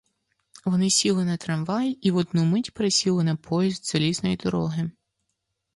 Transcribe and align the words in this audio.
Вони 0.65 0.89
сіли 0.89 1.25
на 1.25 1.37
трамвай 1.37 1.89
і 2.01 2.11
в 2.11 2.15
одну 2.17 2.45
мить 2.45 2.73
пересіли 2.73 3.23
на 3.23 3.35
поїзд 3.35 3.85
залізної 3.85 4.35
дороги. 4.35 4.91